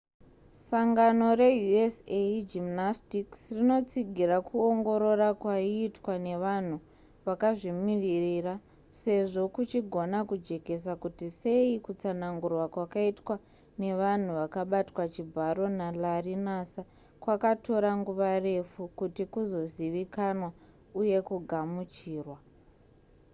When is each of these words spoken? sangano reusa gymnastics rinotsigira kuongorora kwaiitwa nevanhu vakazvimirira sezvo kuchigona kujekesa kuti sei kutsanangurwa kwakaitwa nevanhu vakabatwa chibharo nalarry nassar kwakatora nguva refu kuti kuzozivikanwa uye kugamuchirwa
sangano 0.69 1.27
reusa 1.39 2.23
gymnastics 2.51 3.39
rinotsigira 3.55 4.37
kuongorora 4.47 5.29
kwaiitwa 5.41 6.13
nevanhu 6.27 6.77
vakazvimirira 7.25 8.53
sezvo 9.01 9.43
kuchigona 9.55 10.17
kujekesa 10.29 10.91
kuti 11.03 11.25
sei 11.39 11.71
kutsanangurwa 11.85 12.65
kwakaitwa 12.75 13.35
nevanhu 13.81 14.29
vakabatwa 14.39 15.03
chibharo 15.13 15.65
nalarry 15.77 16.35
nassar 16.45 16.85
kwakatora 17.23 17.89
nguva 17.99 18.29
refu 18.47 18.81
kuti 18.99 19.23
kuzozivikanwa 19.33 20.49
uye 20.99 21.17
kugamuchirwa 21.27 22.37